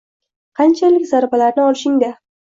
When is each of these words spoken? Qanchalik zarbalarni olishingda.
Qanchalik 0.59 1.05
zarbalarni 1.11 1.65
olishingda. 1.67 2.13